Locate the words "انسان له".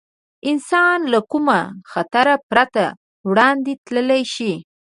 0.49-1.19